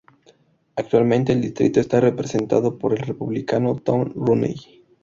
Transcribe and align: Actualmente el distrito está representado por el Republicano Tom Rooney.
Actualmente 0.77 1.31
el 1.31 1.41
distrito 1.41 1.79
está 1.79 1.99
representado 1.99 2.79
por 2.79 2.93
el 2.93 3.05
Republicano 3.05 3.75
Tom 3.75 4.11
Rooney. 4.15 4.55